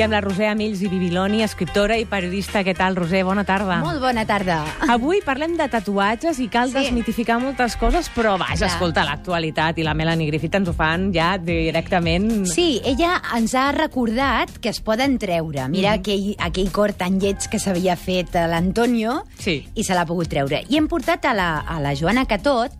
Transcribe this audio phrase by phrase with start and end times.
[0.00, 2.62] I amb la Roser Amills i Bibiloni, escriptora i periodista.
[2.64, 3.18] Què tal, Roser?
[3.28, 3.82] Bona tarda.
[3.82, 4.62] Molt bona tarda.
[4.88, 6.78] Avui parlem de tatuatges i cal Sí.
[6.78, 8.70] desmitificar moltes coses, però vaja, Clar.
[8.70, 12.46] escolta, l'actualitat i la Melanie Griffith ens ho fan ja directament...
[12.46, 15.68] Sí, ella ens ha recordat que es poden treure.
[15.68, 15.98] Mira Mhm.
[16.00, 19.68] aquell, aquell cor tan lleig que s'havia fet l'Antonio Sí.
[19.74, 20.62] i se l'ha pogut treure.
[20.70, 22.72] I hem portat a la, a la Joana Catot,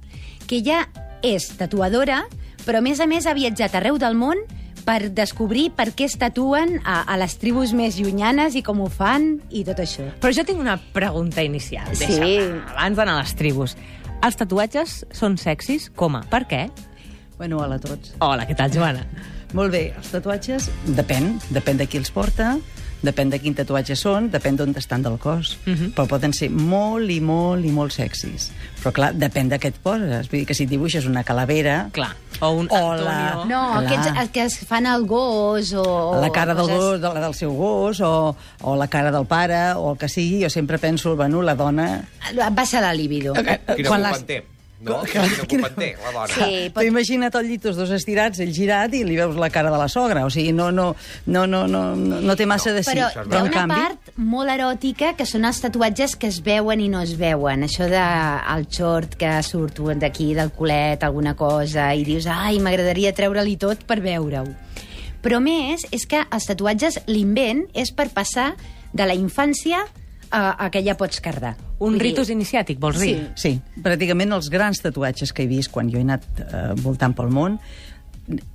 [0.47, 0.89] que ella
[1.23, 2.25] és tatuadora,
[2.65, 4.39] però a més a més ha viatjat arreu del món
[4.85, 8.89] per descobrir per què es tatuen a, a les tribus més llunyanes i com ho
[8.93, 10.09] fan i tot això.
[10.23, 11.91] Però jo tinc una pregunta inicial.
[11.95, 12.07] Sí.
[12.07, 13.77] Deixa'm, abans d'anar a les tribus.
[14.21, 15.89] Els tatuatges són sexis?
[15.97, 16.25] Com a?
[16.29, 16.67] Per què?
[17.41, 18.13] Bueno, hola a tots.
[18.21, 19.07] Hola, què tal, Joana?
[19.57, 20.69] Molt bé, els tatuatges
[20.99, 22.59] depèn, depèn de qui els porta,
[23.03, 25.77] depèn de quin tatuatge són, depèn d'on estan del cos, uh Mhm.
[25.81, 25.95] -huh.
[25.95, 28.51] però poden ser molt i molt i molt sexis.
[28.83, 30.29] Però clar, depèn de què et poses.
[30.31, 31.89] Vull dir que si et dibuixes una calavera...
[31.93, 32.15] Clar.
[32.41, 33.05] O un O Antonio...
[33.05, 33.85] la- No, Clar.
[33.85, 36.19] aquests els que es fan al gos o...
[36.21, 39.27] la cara del, coses- gos, de la, del seu gos, o, o la cara del
[39.27, 42.05] pare, o el que sigui, jo sempre penso, bueno, la dona...
[42.53, 43.35] Baixa la libido.
[43.35, 44.45] Quina Quan culpa les-
[44.81, 45.01] no?
[45.09, 46.29] Quina culpa en té, la dona?
[46.35, 49.73] Sí, Però imagina't el llit, els dos estirats, ell girat, i li veus la cara
[49.73, 50.25] de la sogra.
[50.27, 50.91] O sigui, no, no,
[51.27, 52.95] no, no, no, no, no té massa de sí.
[52.95, 56.81] Però hi ha una canvi, part molt eròtica que són els tatuatges que es veuen
[56.81, 57.65] i no es veuen.
[57.69, 58.03] Això de
[58.57, 63.87] el xort que surt d'aquí, del culet, alguna cosa, i dius, ai, m'agradaria treure-li tot
[63.89, 64.49] per veure-ho.
[65.21, 68.55] Però més, és que els tatuatges, l'invent és per passar
[68.93, 69.85] de la infància
[70.31, 71.57] a, a que ja pots cardar.
[71.81, 73.15] Un dir, ritus iniciàtic, vols dir?
[73.41, 77.33] Sí, pràcticament els grans tatuatges que he vist quan jo he anat eh, voltant pel
[77.33, 77.57] món,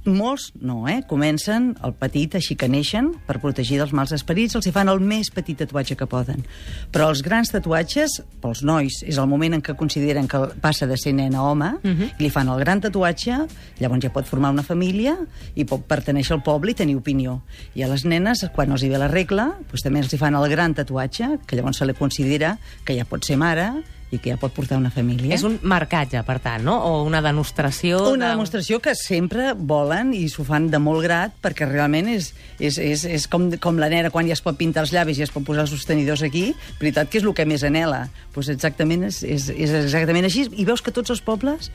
[0.05, 1.01] molts no, eh?
[1.07, 5.01] Comencen el petit, així que neixen, per protegir dels mals esperits, els hi fan el
[5.03, 6.45] més petit tatuatge que poden.
[6.93, 10.97] Però els grans tatuatges, pels nois, és el moment en què consideren que passa de
[11.01, 12.11] ser nen a home, uh -huh.
[12.19, 13.47] i li fan el gran tatuatge,
[13.79, 15.17] llavors ja pot formar una família
[15.55, 17.41] i pot pertenèixer al poble i tenir opinió.
[17.75, 20.35] I a les nenes, quan els hi ve la regla, doncs també els hi fan
[20.35, 23.83] el gran tatuatge, que llavors se li considera que ja pot ser mare
[24.13, 25.33] i que ja pot portar una família.
[25.35, 26.75] És un marcatge, per tant, no?
[26.85, 28.03] O una demostració...
[28.11, 28.35] Una de...
[28.35, 33.05] demostració que sempre volen i s'ho fan de molt grat perquè realment és, és, és,
[33.17, 35.45] és com, com la nena quan ja es pot pintar els llavis i es pot
[35.47, 38.05] posar els sostenidors aquí, veritat que és el que més anela.
[38.35, 40.47] Pues exactament és, és, és exactament així.
[40.53, 41.71] I veus que tots els pobles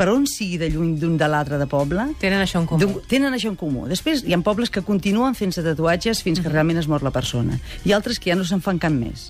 [0.00, 3.02] per on sigui de lluny d'un de l'altre de poble, Tenen això en comú.
[3.08, 3.82] tenen això en comú.
[3.90, 7.58] Després hi ha pobles que continuen fent-se tatuatges fins que realment es mor la persona.
[7.84, 9.28] I altres que ja no se'n fan cap més.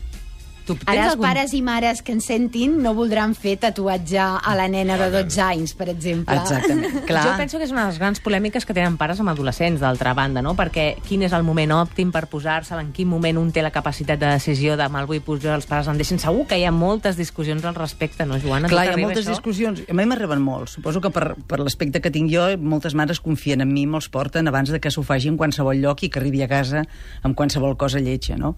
[0.71, 1.27] Tu tens Ara els algun...
[1.27, 5.41] pares i mares que ens sentin no voldran fer tatuatge a la nena de 12
[5.43, 6.37] anys, per exemple.
[6.37, 7.01] Exactament.
[7.09, 7.25] Clar.
[7.27, 10.13] Jo penso que és una de les grans polèmiques que tenen pares amb adolescents, d'altra
[10.15, 10.55] banda, no?
[10.59, 14.21] Perquè quin és el moment òptim per posar-se, en quin moment un té la capacitat
[14.21, 16.23] de decisió de me'l vull posar, els pares en deixen.
[16.23, 18.71] Segur que hi ha moltes discussions al respecte, no, Joana?
[18.71, 19.35] Clar, hi ha moltes això?
[19.35, 19.83] discussions.
[19.91, 20.79] A mi m'arriben molts.
[20.79, 24.11] Suposo que per, per l'aspecte que tinc jo, moltes mares confien en mi i me'ls
[24.13, 26.85] porten abans de que s'ho faci en qualsevol lloc i que arribi a casa
[27.27, 28.55] amb qualsevol cosa lletja, no?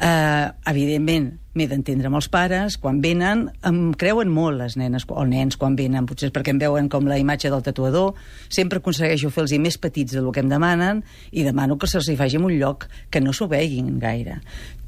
[0.00, 5.24] Uh, evidentment, m'he d'entendre amb els pares, quan venen, em creuen molt les nenes o
[5.26, 8.14] nens quan venen, potser perquè em veuen com la imatge del tatuador,
[8.48, 12.38] sempre aconsegueixo fer-los més petits del que em demanen i demano que se'ls hi faci
[12.38, 14.40] en un lloc que no s'ho veguin gaire.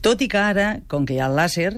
[0.02, 1.72] Tot i que ara, com que hi ha el làser,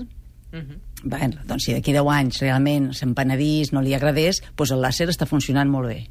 [0.54, 0.80] Mhm.
[1.02, 5.08] Bueno, doncs si d'aquí 10 anys realment se'n penedís, no li agradés, doncs el làser
[5.10, 6.06] està funcionant molt bé.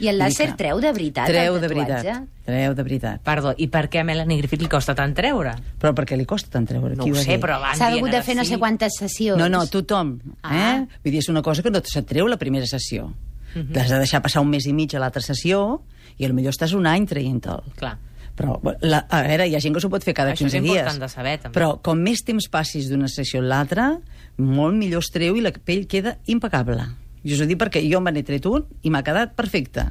[0.00, 0.56] I el làser Mica.
[0.56, 2.24] treu de veritat Treu el de veritat.
[2.44, 3.20] Treu de veritat.
[3.22, 5.54] Perdó, i per què a Melanie Griffith li costa tant treure?
[5.80, 6.96] Però per què li costa tant treure?
[6.96, 9.38] No Qui ho sé, però S'ha hagut de fer no sé quantes sessions.
[9.38, 10.18] No, no, tothom.
[10.42, 10.56] Ah.
[10.56, 10.98] Eh?
[11.04, 13.06] Vull dir, és una cosa que no se't treu la primera sessió.
[13.06, 13.68] Uh Mhm.
[13.68, 13.74] -huh.
[13.76, 15.80] L'has de deixar passar un mes i mig a l'altra sessió
[16.18, 17.62] i potser estàs un any traient-te'l.
[17.76, 17.98] Clar.
[18.36, 20.60] Però, la, a veure, hi ha gent que s'ho pot fer cada Això és 15
[20.60, 20.74] dies.
[20.76, 21.54] important de saber, també.
[21.60, 24.00] Però com més temps passis d'una sessió a l'altra,
[24.38, 26.82] molt millor es treu i la pell queda impecable.
[27.24, 29.88] Jo us ho dic perquè jo me n'he tret un i m'ha quedat perfecte.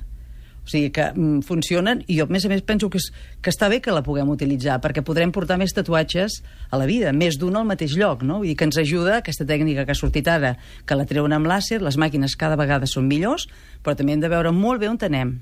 [0.64, 3.10] O sigui que mm, funcionen i jo, a més a més, penso que, és,
[3.44, 6.40] que està bé que la puguem utilitzar perquè podrem portar més tatuatges
[6.72, 8.40] a la vida, més d'un al mateix lloc, no?
[8.40, 10.56] Vull dir que ens ajuda aquesta tècnica que ha sortit ara,
[10.88, 13.50] que la treuen amb làser, les màquines cada vegada són millors,
[13.84, 15.42] però també hem de veure molt bé on anem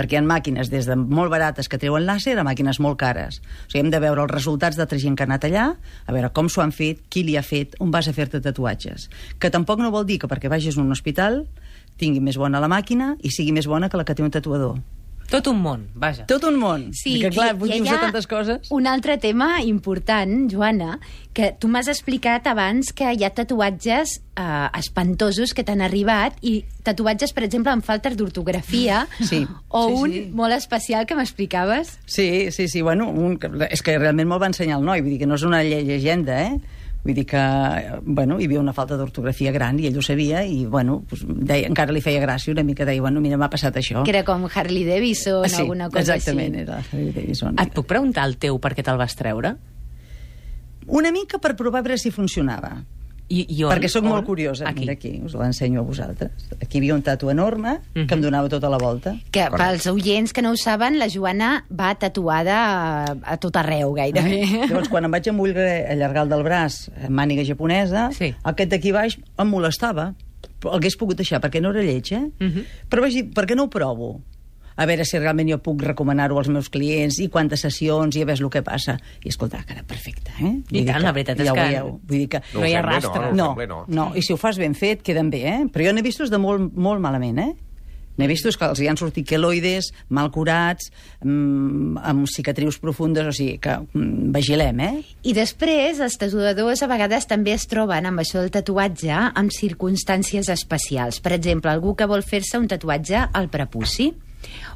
[0.00, 3.42] perquè hi ha màquines des de molt barates que treuen làser a màquines molt cares.
[3.44, 5.66] O sigui, hem de veure els resultats d'altra gent que ha anat allà,
[6.06, 9.10] a veure com s'ho han fet, qui li ha fet, on vas a fer-te tatuatges.
[9.38, 11.44] Que tampoc no vol dir que perquè vagis a un hospital
[12.00, 14.78] tingui més bona la màquina i sigui més bona que la que té un tatuador.
[15.30, 16.24] Tot un món, vaja.
[16.26, 16.88] Tot un món.
[16.92, 18.66] Sí, que clar, i- vull i dir hi ha tantes coses.
[18.74, 20.98] Un altre tema important, Joana,
[21.32, 26.64] que tu m'has explicat abans que hi ha tatuatges eh, espantosos que t'han arribat i
[26.82, 30.24] tatuatges, per exemple, amb faltes d'ortografia Sí, o sí, un sí.
[30.34, 31.98] molt especial que m'explicaves.
[32.06, 33.38] Sí, sí, sí, bueno, un,
[33.70, 35.84] és que realment me'l va ensenyar el noi, vull dir que no és una lle-
[35.86, 36.58] llegenda, eh?
[37.02, 37.40] Vull dir que,
[38.04, 41.70] bueno, hi havia una falta d'ortografia gran i ell ho sabia i, bueno, doncs, deia,
[41.70, 44.02] encara li feia gràcia una mica, deia, bueno, mira, m'ha passat això.
[44.04, 46.66] Que era com Harley Davidson Ah, o sí, alguna cosa exactament, així.
[46.68, 47.56] era Harley Davidson.
[47.64, 49.54] Et puc preguntar el teu per què te'l vas treure?
[50.88, 52.82] Una mica per provar a veure si funcionava.
[53.30, 53.70] I, i on?
[53.70, 54.10] Perquè sóc On?
[54.10, 54.66] molt curiosa.
[54.68, 54.80] Aquí.
[54.82, 56.32] Mira aquí, us l'ensenyo a vosaltres.
[56.60, 58.12] Aquí hi havia un tatu enorme que Mhm.
[58.16, 59.14] em donava tota la volta.
[59.30, 59.58] Que Correcte.
[59.68, 62.56] pels oients que no ho saben, la Joana va tatuada
[63.04, 64.66] a, a tot arreu, gairebé.
[64.68, 68.34] Llavors, quan em vaig allargar el del braç, amb màniga japonesa, Sí.
[68.42, 70.14] aquest d'aquí baix em molestava.
[70.60, 72.30] Però el hagués pogut deixar, perquè no era lleig, eh?
[72.38, 72.64] Mhm.
[72.90, 74.20] Però vaig dir, per què no ho provo?
[74.80, 78.28] A veure si realment jo puc recomanar-ho als meus clients i quantes sessions i a
[78.30, 78.96] veure el que passa.
[79.20, 80.54] I escolta, que era perfecte, eh?
[80.56, 81.90] Vull dir tant, que la veritat és ja ho que veieu.
[82.08, 82.40] Vull dir que...
[82.56, 83.32] No hi ha rastre.
[83.36, 83.80] No, no, No, no.
[83.88, 85.58] no, i si ho fas ben fet, queden bé, eh?
[85.72, 87.52] Però jo n'he vistos de molt, molt malament, eh?
[88.20, 90.90] N'he vistos que els hi han sortit queloides, mal curats,
[91.24, 94.90] mm, amb cicatrius profundes, o sigui que mm, vigilem, eh?
[95.24, 100.50] I després, els tatuadors a vegades també es troben amb això del tatuatge amb circumstàncies
[100.52, 101.20] especials.
[101.24, 104.10] Per exemple, algú que vol fer-se un tatuatge al prepuci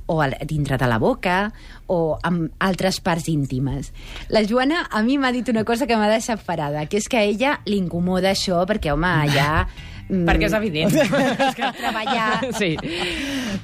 [0.06, 1.52] o al, dintre de la boca
[1.86, 3.92] o amb altres parts íntimes.
[4.28, 7.20] La Joana a mi m'ha dit una cosa que m'ha deixat parada, que és que
[7.20, 9.64] a ella li incomoda això perquè, home, ja...
[10.08, 10.96] mm, Perquè és evident.
[11.48, 12.28] és que treballar...
[12.58, 12.74] Sí.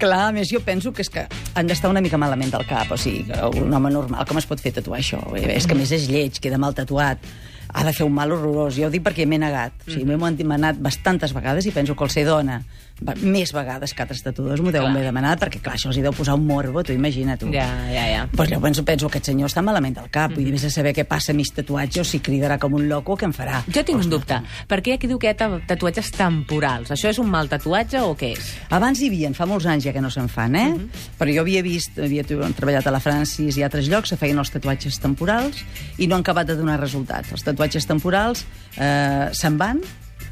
[0.01, 2.93] Clar, a més, jo penso que és que han d'estar una mica malament del cap,
[2.93, 3.27] o sigui,
[3.61, 5.21] un home normal, com es pot fer tatuar això?
[5.41, 7.25] És que a més és lleig, queda mal tatuat,
[7.73, 8.75] ha de fer un mal horrorós.
[8.77, 9.73] Jo ho dic perquè m'he negat.
[9.87, 12.63] O sigui, han demanat bastantes vegades i penso que el ser dona,
[13.25, 16.13] més vegades que altres tatuadors, m'ho deuen haver demanat, perquè, clar, això els hi deu
[16.13, 17.49] posar un morbo, tu imagina tu.
[17.53, 18.27] Ja, ja, ja.
[18.37, 20.71] Pues jo penso, penso que aquest senyor està malament del cap, vull dir, vés a
[20.71, 23.63] saber què passa amb tatuatge, o si cridarà com un loco, què em farà?
[23.73, 24.37] Jo tinc un dubte.
[24.69, 26.91] Per què hi ha qui diu que hi ha ta- tatuatges temporals?
[26.93, 28.51] Això és un mal tatuatge o què és?
[28.69, 30.69] Abans hi havia, fa molts anys ja que no se'n fan, eh?
[31.19, 34.39] Però jo havia vist, havia treballat a la Francis i a altres llocs, se feien
[34.39, 35.65] els tatuatges temporals
[35.97, 37.33] i no han acabat de donar resultat.
[37.33, 38.45] Els tatuatges temporals
[38.77, 39.83] eh, se'n van,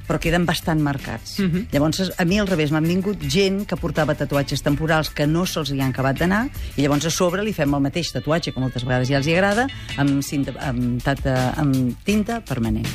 [0.08, 1.36] però queden bastant marcats.
[1.72, 5.70] Llavors, a mi al revés, m'han vingut gent que portava tatuatges temporals que no se'ls
[5.74, 6.46] hi han acabat d'anar,
[6.76, 9.36] i llavors a sobre li fem el mateix tatuatge, que moltes vegades ja els hi
[9.36, 12.88] agrada, amb, cinta, amb, tata, amb tinta permanent.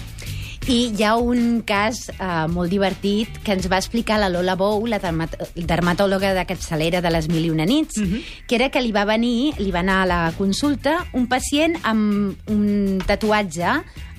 [0.63, 4.85] I hi ha un cas uh, molt divertit que ens va explicar la Lola Bou,
[4.87, 7.99] la dermat dermatòloga de capçalera de les Mil i una nits,
[8.47, 12.47] que era que li va venir, li va anar a la consulta un pacient amb
[12.47, 13.73] un tatuatge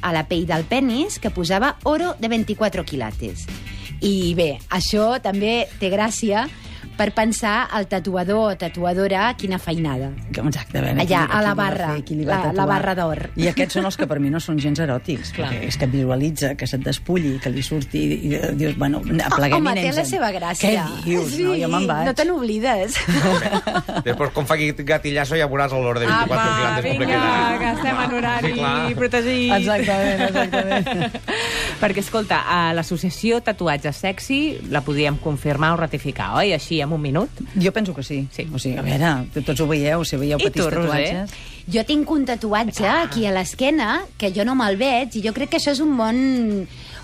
[0.04, 3.46] a la pell del penis que posava oro de 24 quilates.
[4.04, 6.44] I bé, això també té gràcia
[6.96, 10.10] per pensar al tatuador o tatuadora quina feinada.
[10.30, 13.30] Exacte, a veure, Allà, a la barra, fer, la- la barra d'or.
[13.36, 15.50] I aquests són els que per mi no són gens eròtics, Clar.
[15.52, 19.72] perquè és que visualitza, que se't despulli, que li surti, i dius, bueno, apleguem Home,
[19.80, 20.84] i té la seva gràcia.
[20.86, 21.32] Què dius?
[21.34, 22.06] Sí, no, jo me'n vaig.
[22.06, 22.98] no te n'oblides.
[24.04, 27.06] Després, com fa aquest gatillasso, ja veuràs l'hora de 24 Apa, vinga,
[27.58, 28.94] que estem en horari Sí, clar.
[28.94, 29.52] protegit.
[29.58, 31.18] Exactament, exactament.
[31.82, 36.52] Perquè, escolta, a l'associació Tatuatge Sexy la podíem confirmar o ratificar, oi?
[36.56, 37.42] Així, en un minut?
[37.60, 38.24] Jo penso que sí.
[38.32, 38.46] Sí.
[38.52, 41.04] O sigui, a veure, tots ho veieu, si veieu I petits tu, Roser?
[41.04, 41.36] tatuatges...
[41.74, 45.54] Jo tinc un tatuatge aquí a l'esquena que jo no me'l veig i jo crec
[45.54, 46.18] que això és un bon,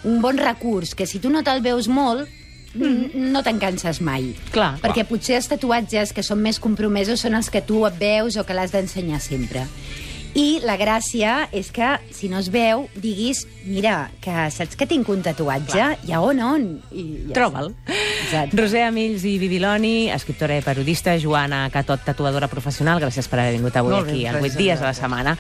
[0.05, 2.29] un bon recurs, que si tu no te'l veus molt,
[2.75, 3.31] mm.
[3.33, 4.31] no te'n canses mai.
[4.53, 4.75] Clar.
[4.83, 8.45] Perquè potser els tatuatges que són més compromesos són els que tu et veus o
[8.45, 9.65] que l'has d'ensenyar sempre.
[10.39, 15.09] I la gràcia és que, si no es veu, diguis, mira, que saps que tinc
[15.11, 15.73] un tatuatge?
[15.73, 15.97] Clar.
[16.07, 16.67] I a on, on?
[16.95, 17.73] I ja Troba'l.
[18.55, 23.77] Roser Amills i Bibiloni, escriptora i periodista, Joana Catot, tatuadora professional, gràcies per haver vingut
[23.81, 25.37] avui Molt aquí, al gràcies 8 dies a la setmana.